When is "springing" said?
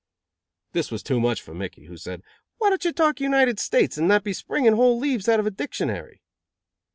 4.33-4.73